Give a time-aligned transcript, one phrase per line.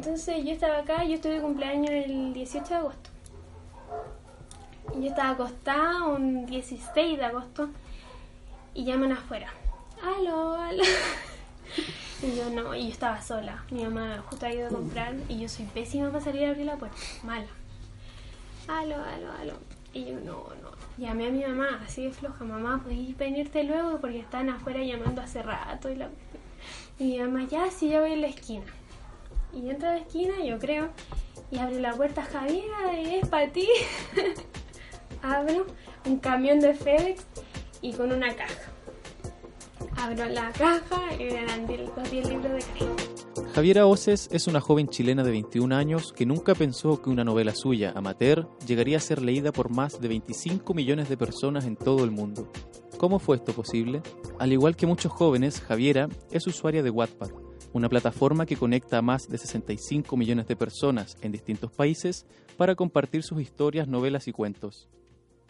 [0.00, 3.10] Entonces yo estaba acá, yo estuve de cumpleaños el 18 de agosto.
[4.94, 7.68] Yo estaba acostada un 16 de agosto
[8.72, 9.52] y llaman afuera.
[10.02, 10.82] Aló, aló.
[12.22, 13.62] Y yo no, y yo estaba sola.
[13.70, 16.64] Mi mamá justo ha ido a comprar y yo soy pésima para salir a abrir
[16.64, 16.96] la puerta.
[17.22, 17.46] Mala.
[18.68, 19.52] Aló, aló, aló.
[19.92, 20.70] Y yo no, no.
[20.96, 22.42] Llamé a mi mamá, así de floja.
[22.42, 24.00] Mamá, ¿podéis venirte luego?
[24.00, 25.90] Porque están afuera llamando hace rato.
[25.90, 26.08] Y, la...
[26.98, 28.64] y mi mamá, ya, sí, yo voy en la esquina.
[29.52, 30.90] Y entra a la esquina, yo creo,
[31.50, 33.68] y abre la puerta Javiera, es para ti.
[35.22, 35.66] Abro
[36.06, 37.26] un camión de FedEx
[37.82, 38.72] y con una caja.
[39.96, 43.20] Abro la caja y eran los 10 libros de Caín.
[43.54, 47.54] Javiera Oces es una joven chilena de 21 años que nunca pensó que una novela
[47.54, 52.04] suya, amateur, llegaría a ser leída por más de 25 millones de personas en todo
[52.04, 52.50] el mundo.
[52.96, 54.02] ¿Cómo fue esto posible?
[54.38, 57.30] Al igual que muchos jóvenes, Javiera es usuaria de Wattpad,
[57.72, 62.26] una plataforma que conecta a más de 65 millones de personas en distintos países
[62.56, 64.88] para compartir sus historias, novelas y cuentos.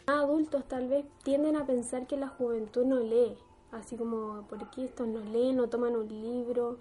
[0.05, 3.35] Adultos tal vez tienden a pensar que la juventud no lee,
[3.71, 6.79] así como, ¿por qué estos no leen, no toman un libro?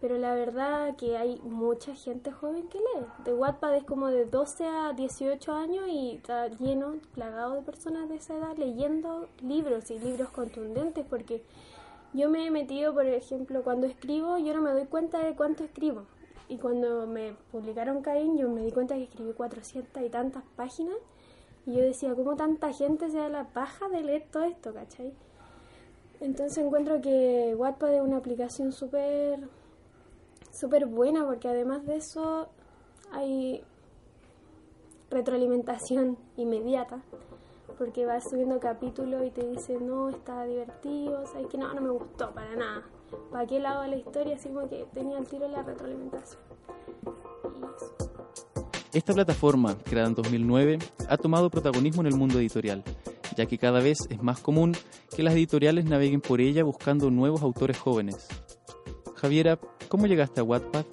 [0.00, 3.06] Pero la verdad que hay mucha gente joven que lee.
[3.24, 8.08] De Wattpad es como de 12 a 18 años y está lleno, plagado de personas
[8.08, 11.42] de esa edad leyendo libros y libros contundentes porque
[12.14, 15.64] yo me he metido, por ejemplo, cuando escribo, yo no me doy cuenta de cuánto
[15.64, 16.04] escribo.
[16.48, 20.96] Y cuando me publicaron Caín, yo me di cuenta que escribí 400 y tantas páginas.
[21.66, 25.12] Y yo decía, ¿cómo tanta gente se da la paja de leer todo esto, cachai?
[26.20, 29.48] Entonces encuentro que Wattpad es una aplicación súper
[30.50, 32.48] súper buena porque además de eso
[33.12, 33.62] hay
[35.10, 37.00] retroalimentación inmediata
[37.78, 41.80] porque vas subiendo capítulos y te dice no, está divertido, o sea, que no, no
[41.80, 42.82] me gustó para nada.
[43.30, 44.34] ¿Para qué lado de la historia?
[44.34, 46.42] Así como que tenía el tiro la retroalimentación.
[48.92, 50.78] Esta plataforma, creada en 2009,
[51.08, 52.82] ha tomado protagonismo en el mundo editorial,
[53.36, 54.74] ya que cada vez es más común
[55.14, 58.26] que las editoriales naveguen por ella buscando nuevos autores jóvenes.
[59.14, 59.58] Javiera,
[59.88, 60.84] ¿cómo llegaste a Wattpad?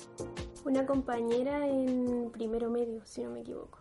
[0.65, 3.79] Una compañera en primero medio, si no me equivoco.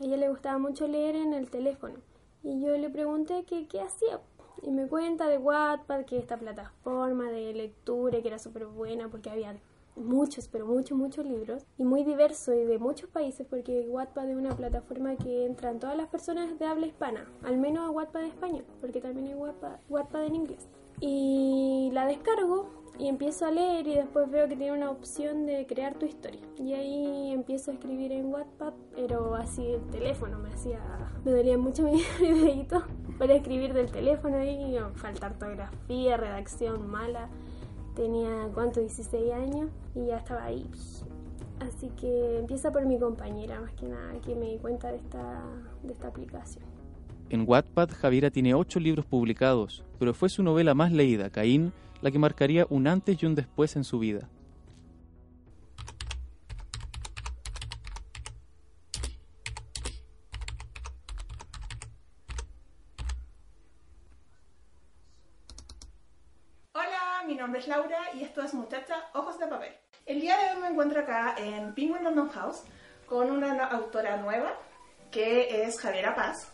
[0.00, 1.94] A ella le gustaba mucho leer en el teléfono
[2.42, 4.20] y yo le pregunté que qué hacía.
[4.62, 9.30] Y me cuenta de Wattpad, que esta plataforma de lectura que era súper buena porque
[9.30, 9.56] había
[9.96, 14.36] muchos, pero muchos, muchos libros y muy diverso y de muchos países porque Wattpad es
[14.36, 18.28] una plataforma que entran todas las personas de habla hispana, al menos a Wattpad de
[18.28, 20.68] español, porque también hay Wattpad, Wattpad en inglés.
[21.00, 25.66] Y la descargo y empiezo a leer y después veo que tiene una opción de
[25.66, 26.40] crear tu historia.
[26.56, 30.78] Y ahí empiezo a escribir en WhatsApp, pero así el teléfono me hacía...
[31.24, 32.84] Me dolía mucho mi, dedito
[33.18, 37.28] para escribir del teléfono y falta ortografía, redacción mala.
[37.96, 38.78] Tenía, ¿cuánto?
[38.78, 40.64] 16 años y ya estaba ahí.
[41.58, 45.42] Así que empieza por mi compañera, más que nada, que me di cuenta de esta,
[45.82, 46.64] de esta aplicación.
[47.30, 52.10] En Wattpad, Javiera tiene ocho libros publicados, pero fue su novela más leída, Caín, la
[52.10, 54.28] que marcaría un antes y un después en su vida.
[66.74, 69.72] Hola, mi nombre es Laura y esto es Muchacha Ojos de Papel.
[70.04, 72.64] El día de hoy me encuentro acá en Penguin London House
[73.06, 74.58] con una autora nueva
[75.12, 76.51] que es Javiera Paz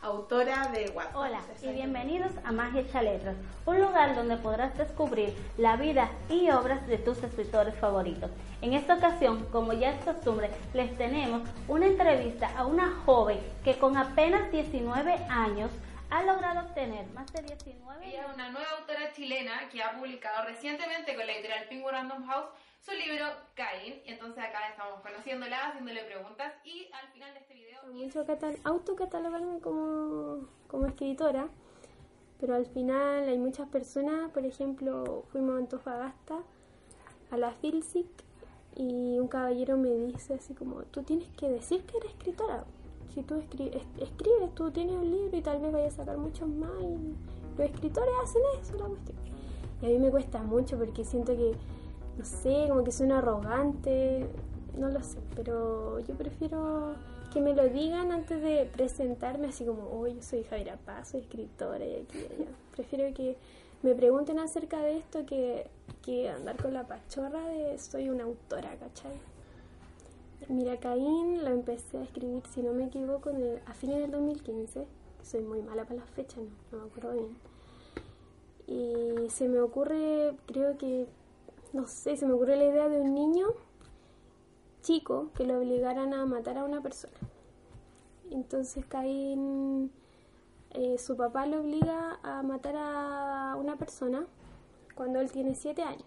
[0.00, 1.20] autora de Wattpad.
[1.20, 3.36] Hola y bienvenidos a Magia Hecha Letras,
[3.66, 8.30] un lugar donde podrás descubrir la vida y obras de tus escritores favoritos.
[8.62, 13.76] En esta ocasión, como ya es costumbre, les tenemos una entrevista a una joven que
[13.78, 15.70] con apenas 19 años
[16.10, 20.46] ha logrado obtener más de 19 Ella es una nueva autora chilena que ha publicado
[20.46, 22.48] recientemente con la editorial Penguin Random House
[22.80, 24.02] su libro Cain.
[24.04, 27.82] Y entonces acá estamos conociéndola, haciéndole preguntas y al final de este video...
[27.92, 28.24] Mucho
[28.64, 31.48] autocatalogarme como, como escritora,
[32.40, 36.42] pero al final hay muchas personas, por ejemplo, fuimos a Antofagasta,
[37.30, 38.06] a la Filsic,
[38.78, 42.64] y un caballero me dice así como, tú tienes que decir que eres escritora.
[43.12, 46.48] Si tú escribes, escribes, tú tienes un libro y tal vez vayas a sacar muchos
[46.48, 46.70] más.
[46.80, 49.16] Y los escritores hacen eso, la cuestión.
[49.82, 51.54] Y a mí me cuesta mucho porque siento que
[52.18, 54.26] no sé, como que suena arrogante.
[54.76, 56.94] no lo sé, pero yo prefiero
[57.32, 61.20] que me lo digan antes de presentarme así como, oh, yo soy Javiera Paz, soy
[61.20, 62.46] escritora y aquí y.
[62.74, 63.36] Prefiero que
[63.82, 65.68] me pregunten acerca de esto que,
[66.02, 69.12] que andar con la pachorra de soy una autora, ¿cachai?
[70.48, 73.30] Mira, Caín lo empecé a escribir, si no me equivoco,
[73.66, 74.86] a fines del 2015.
[75.22, 77.36] Soy muy mala para las fechas, no, no me acuerdo bien.
[78.66, 81.06] Y se me ocurre, creo que,
[81.72, 83.48] no sé, se me ocurre la idea de un niño
[84.82, 87.14] chico que lo obligaran a matar a una persona.
[88.30, 89.90] Entonces Caín,
[90.70, 94.26] eh, su papá lo obliga a matar a una persona
[94.94, 96.04] cuando él tiene siete años.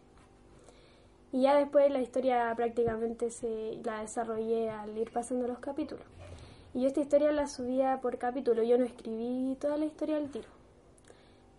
[1.31, 6.05] Y ya después la historia prácticamente se la desarrollé al ir pasando los capítulos.
[6.73, 10.29] Y yo esta historia la subía por capítulo, yo no escribí toda la historia al
[10.29, 10.60] tiro.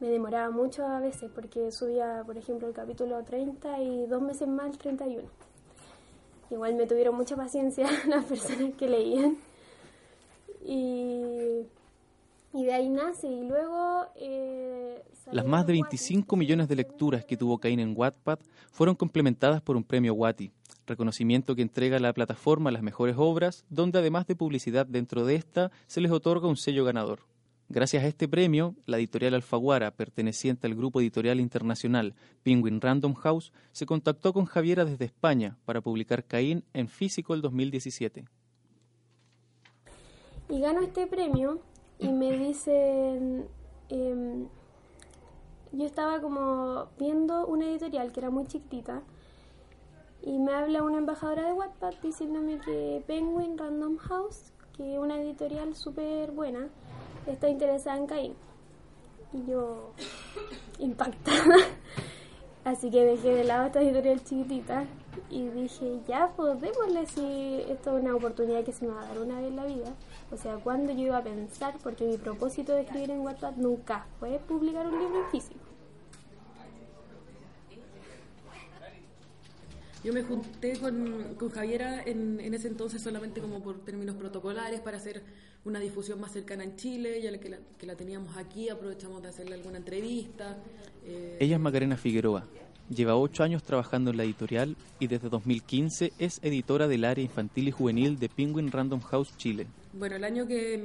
[0.02, 4.48] Me demoraba mucho a veces porque subía, por ejemplo, el capítulo 30 y dos meses
[4.48, 5.28] más el 31.
[6.50, 9.36] Igual me tuvieron mucha paciencia las personas que leían.
[10.66, 11.68] Y,
[12.52, 13.28] y de ahí nace.
[13.28, 18.40] Y luego eh, las más de 25 millones de lecturas que tuvo Cain en Wattpad
[18.72, 20.50] fueron complementadas por un premio Watty,
[20.84, 25.36] reconocimiento que entrega la plataforma a las mejores obras, donde además de publicidad dentro de
[25.36, 27.20] esta, se les otorga un sello ganador.
[27.74, 33.50] Gracias a este premio, la editorial Alfaguara, perteneciente al grupo editorial internacional Penguin Random House,
[33.72, 38.26] se contactó con Javiera desde España para publicar Caín en físico el 2017.
[40.50, 41.60] Y gano este premio
[41.98, 43.46] y me dicen,
[43.88, 44.48] em,
[45.72, 49.00] yo estaba como viendo una editorial que era muy chiquitita
[50.20, 55.18] y me habla una embajadora de Wattpad diciéndome que Penguin Random House, que es una
[55.18, 56.68] editorial súper buena,
[57.26, 58.34] está interesada en Caín.
[59.32, 59.92] Y yo,
[60.78, 61.56] impactada.
[62.64, 64.84] Así que dejé de lado esta editorial chiquitita
[65.30, 69.08] y dije, ya, pues démosle si esto es una oportunidad que se me va a
[69.08, 69.92] dar una vez en la vida.
[70.30, 74.06] O sea, cuando yo iba a pensar, porque mi propósito de escribir en WhatsApp nunca
[74.20, 75.71] fue publicar un libro en físico.
[80.04, 84.80] Yo me junté con, con Javiera en, en, ese entonces solamente como por términos protocolares
[84.80, 85.22] para hacer
[85.64, 89.28] una difusión más cercana en Chile, ya que la, que la teníamos aquí, aprovechamos de
[89.28, 90.58] hacerle alguna entrevista.
[91.04, 91.36] Eh...
[91.38, 92.44] Ella es Macarena Figueroa,
[92.90, 97.68] lleva ocho años trabajando en la editorial y desde 2015 es editora del área infantil
[97.68, 99.68] y juvenil de Penguin Random House Chile.
[99.92, 100.82] Bueno, el año que,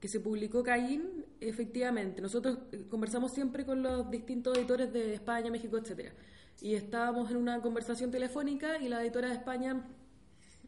[0.00, 5.76] que se publicó Caín, efectivamente, nosotros conversamos siempre con los distintos editores de España, México,
[5.76, 6.14] etcétera
[6.60, 9.84] y estábamos en una conversación telefónica y la editora de España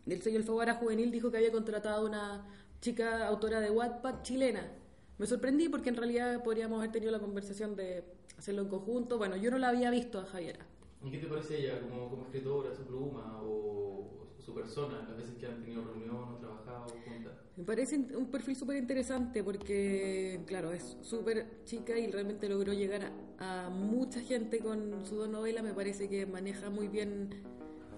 [0.06, 2.46] del sello Alfaguara Juvenil dijo que había contratado una
[2.80, 4.70] chica autora de Wattpad chilena.
[5.18, 8.04] Me sorprendí porque en realidad podríamos haber tenido la conversación de
[8.36, 9.18] hacerlo en conjunto.
[9.18, 10.66] Bueno, yo no la había visto a Javiera.
[11.02, 15.34] ¿Y qué te parece ella como, como escritora, su pluma o su persona, las veces
[15.36, 17.32] que han tenido reunión o trabajado juntas?
[17.56, 23.12] Me parece un perfil súper interesante porque, claro, es súper chica y realmente logró llegar
[23.38, 25.62] a, a, mucha gente con su dos novelas.
[25.62, 27.30] Me parece que maneja muy bien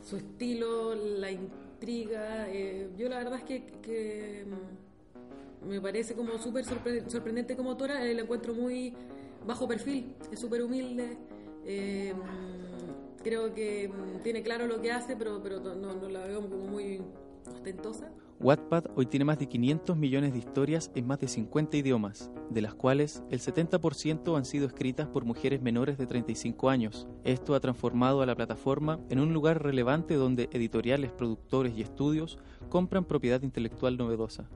[0.02, 2.48] su estilo, la intriga.
[2.48, 4.44] Eh, yo la verdad es que, que
[5.66, 8.04] me parece como súper sorpre sorprendente como autora.
[8.04, 8.94] Eh, la encuentro muy
[9.46, 11.16] bajo perfil, es súper humilde.
[11.64, 12.14] Eh,
[13.26, 13.90] creo que
[14.22, 17.02] tiene claro lo que hace, pero, pero no, no la veo como muy
[17.44, 18.12] ostentosa.
[18.38, 22.60] Wattpad hoy tiene más de 500 millones de historias en más de 50 idiomas, de
[22.60, 27.08] las cuales el 70% han sido escritas por mujeres menores de 35 años.
[27.24, 32.38] Esto ha transformado a la plataforma en un lugar relevante donde editoriales, productores y estudios
[32.68, 34.48] compran propiedad intelectual novedosa.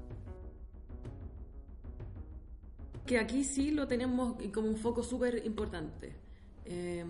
[3.05, 6.30] Que aquí sí lo tenemos como un foco súper importante.
[6.65, 7.05] Eh,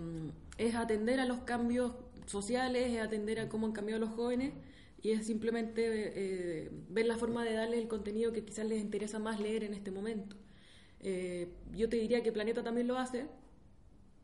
[0.57, 1.93] es atender a los cambios
[2.25, 4.53] sociales, es atender a cómo han cambiado los jóvenes
[5.01, 9.19] y es simplemente eh, ver la forma de darles el contenido que quizás les interesa
[9.19, 10.35] más leer en este momento.
[10.99, 13.25] Eh, yo te diría que Planeta también lo hace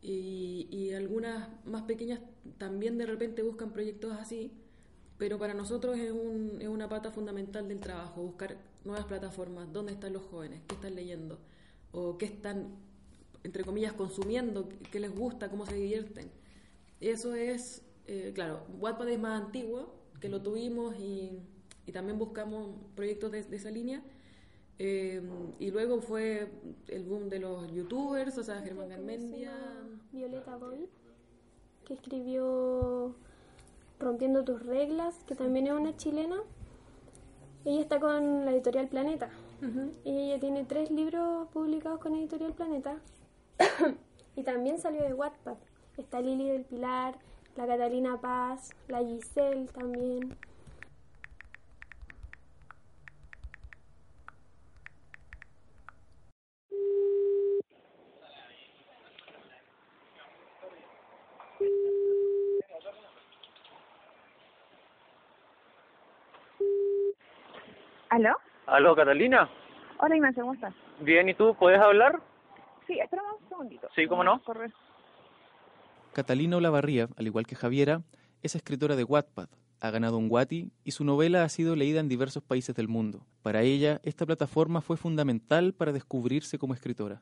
[0.01, 2.19] y, algunas más pequeñas
[2.57, 4.51] también de repente buscan proyectos así,
[5.17, 6.11] pero para nosotros es,
[6.59, 10.95] es una pata fundamental del trabajo, buscar nuevas plataformas, dónde están los jóvenes, qué están
[10.95, 11.39] leyendo
[11.91, 12.69] o qué están,
[13.43, 16.29] entre comillas, consumiendo, qué les gusta, cómo se divierten.
[16.99, 21.39] Eso es, eh, claro, Wattpad es más antiguo, que lo tuvimos y,
[21.85, 24.01] y también buscamos proyectos de, de esa línea.
[24.79, 25.21] Eh,
[25.59, 26.51] y luego fue
[26.87, 29.51] el boom de los youtubers, o sea, Germán Garmendia.
[30.11, 30.87] Violeta Boy,
[31.85, 33.15] que escribió
[33.99, 36.37] Rompiendo tus reglas, que también es una chilena.
[37.65, 39.29] Ella está con la editorial Planeta.
[39.61, 39.91] Uh -huh.
[40.05, 43.01] Y ella tiene tres libros publicados con editorial Planeta.
[44.35, 45.57] y también salió de Wattpad.
[45.97, 47.15] Está Lili del Pilar,
[47.55, 50.37] la Catalina Paz, la Giselle también.
[68.09, 68.37] ¿Aló?
[68.67, 69.49] ¿Aló, Catalina?
[69.99, 70.73] Hola, Ignacio, ¿cómo estás?
[71.01, 71.55] Bien, ¿y tú?
[71.55, 72.19] ¿Puedes hablar?
[72.87, 73.87] Sí, espera un segundito.
[73.95, 74.41] Sí, ¿cómo no?
[76.13, 78.01] Catalina Olavarría, al igual que Javiera,
[78.41, 79.49] es escritora de Wattpad,
[79.81, 83.25] ha ganado un Wati y su novela ha sido leída en diversos países del mundo.
[83.43, 87.21] Para ella, esta plataforma fue fundamental para descubrirse como escritora.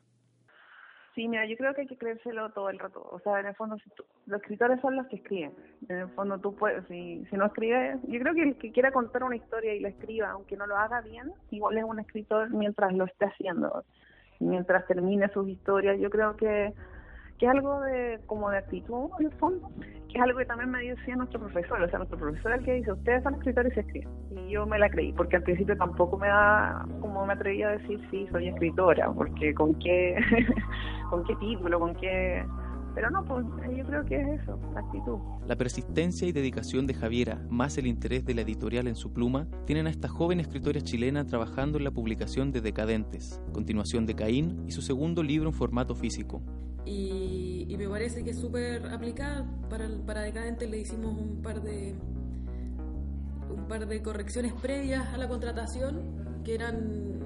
[1.14, 3.00] Sí, mira, yo creo que hay que creérselo todo el rato.
[3.10, 5.54] O sea, en el fondo, si tú- los escritores son los que escriben.
[5.88, 8.92] En el fondo, tú puedes, si, si no escribes, yo creo que el que quiera
[8.92, 12.50] contar una historia y la escriba, aunque no lo haga bien, igual es un escritor
[12.50, 13.82] mientras lo esté haciendo.
[14.40, 16.72] Mientras termine sus historias, yo creo que,
[17.38, 19.70] que es algo de como de actitud, en el fondo,
[20.08, 21.80] que es algo que también me decía nuestro profesor.
[21.82, 24.08] O sea, nuestro profesor es el que dice, ustedes son escritores y escriben.
[24.30, 27.70] Y yo me la creí, porque al principio tampoco me da, como me atreví a
[27.70, 30.16] decir, sí, soy escritora, porque con qué,
[31.10, 32.44] con qué título, con qué...
[32.96, 33.44] Pero no, pues
[33.76, 35.18] yo creo que es eso, la actitud.
[35.46, 39.46] La persistencia y dedicación de Javiera, más el interés de la editorial en su pluma,
[39.66, 44.64] tienen a esta joven escritora chilena trabajando en la publicación de Decadentes, continuación de Caín
[44.66, 46.42] y su segundo libro en formato físico.
[46.86, 49.44] y, y me parece que es súper aplicada.
[49.68, 51.94] Para, para Decadente le hicimos un par de
[53.54, 57.18] un par de correcciones previas a la contratación que eran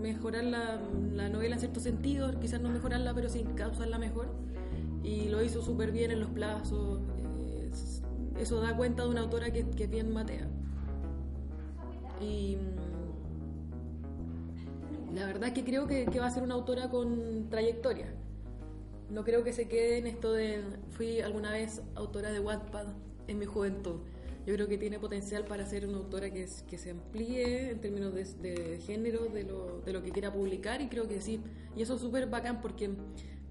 [0.00, 0.80] mejorar la,
[1.14, 4.28] la novela en cierto sentido, quizás no mejorarla, pero sí causarla mejor.
[5.06, 7.00] Y lo hizo súper bien en los plazos.
[7.40, 8.02] eh, es-
[8.40, 10.48] eso da cuenta de una autora que, que es bien matea.
[12.20, 12.56] Y
[15.10, 18.12] mm, la verdad que creo que, que va a ser una autora con trayectoria.
[19.10, 22.86] No creo que se quede en esto de fui alguna vez autora de Wattpad
[23.28, 24.00] en mi juventud.
[24.46, 27.80] Yo creo que tiene potencial para ser una autora que, es- que se amplíe en
[27.80, 31.40] términos de, de género, de lo, de lo que quiera publicar y creo que sí.
[31.76, 32.90] Y eso es súper bacán porque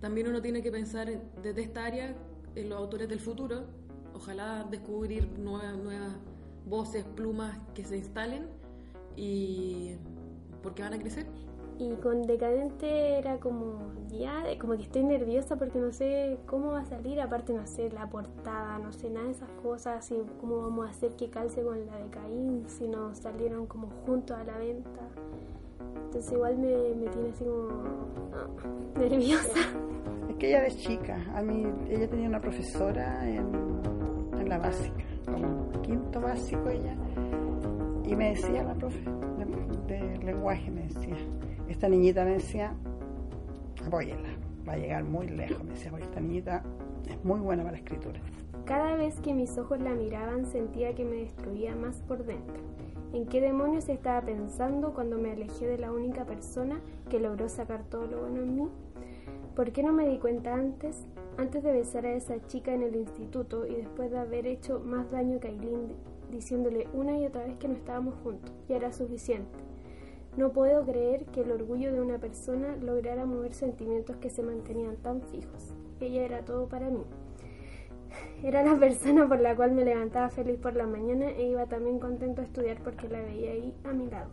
[0.06, 2.14] también uno tiene que pensar en- desde esta área
[2.54, 3.64] en los autores del futuro.
[4.14, 6.16] Ojalá descubrir nuevas,
[6.64, 8.46] voces, plumas que se instalen
[9.16, 9.96] y
[10.62, 11.26] porque van a crecer.
[11.80, 16.82] Y con Decadente era como, ya, como que estoy nerviosa porque no sé cómo va
[16.82, 20.62] a salir, aparte no sé la portada, no sé nada de esas cosas, así cómo
[20.62, 24.44] vamos a hacer que calce con la de Caín, si no salieron como juntos a
[24.44, 25.02] la venta.
[26.16, 27.68] Entonces igual me, me tiene así como
[28.34, 28.48] ah,
[28.98, 29.60] nerviosa.
[30.30, 33.46] Es que ella de chica, a mí, ella tenía una profesora en,
[34.40, 36.96] en la básica, como quinto básico ella,
[38.06, 39.04] y me decía la profe
[39.88, 41.18] de, de lenguaje, me decía,
[41.68, 42.74] esta niñita me decía,
[43.86, 44.30] apóyela,
[44.66, 46.64] va a llegar muy lejos, me decía, porque esta niñita
[47.10, 48.22] es muy buena para la escritura.
[48.64, 52.64] Cada vez que mis ojos la miraban sentía que me destruía más por dentro.
[53.16, 57.86] ¿En qué demonios estaba pensando cuando me alejé de la única persona que logró sacar
[57.86, 58.68] todo lo bueno en mí?
[59.56, 61.06] ¿Por qué no me di cuenta antes?
[61.38, 65.10] Antes de besar a esa chica en el instituto y después de haber hecho más
[65.12, 65.94] daño que a Aileen
[66.30, 68.52] diciéndole una y otra vez que no estábamos juntos.
[68.68, 69.60] Ya era suficiente.
[70.36, 74.98] No puedo creer que el orgullo de una persona lograra mover sentimientos que se mantenían
[74.98, 75.74] tan fijos.
[76.02, 77.06] Ella era todo para mí.
[78.44, 82.00] Era la persona por la cual me levantaba feliz por la mañana e iba también
[82.00, 84.30] contento a estudiar porque la veía ahí a mi lado.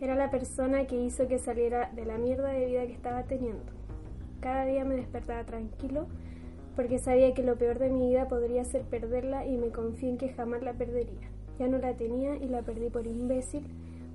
[0.00, 3.64] Era la persona que hizo que saliera de la mierda de vida que estaba teniendo.
[4.40, 6.06] Cada día me despertaba tranquilo
[6.74, 10.18] porque sabía que lo peor de mi vida podría ser perderla y me confié en
[10.18, 11.30] que jamás la perdería.
[11.58, 13.66] Ya no la tenía y la perdí por imbécil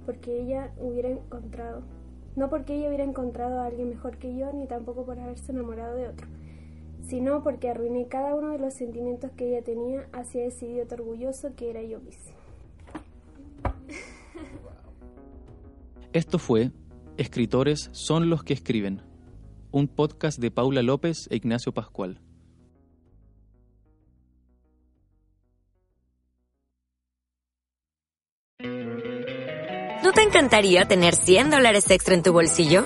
[0.05, 1.81] porque ella hubiera encontrado,
[2.35, 5.95] no porque ella hubiera encontrado a alguien mejor que yo ni tampoco por haberse enamorado
[5.95, 6.27] de otro
[7.03, 11.53] sino porque arruiné cada uno de los sentimientos que ella tenía hacia ese idiota orgulloso
[11.55, 12.33] que era yo misma.
[16.13, 16.71] Esto fue
[17.17, 19.01] Escritores son los que escriben,
[19.71, 22.21] un podcast de Paula López e Ignacio Pascual.
[30.03, 32.85] ¿No te encantaría tener 100 dólares extra en tu bolsillo?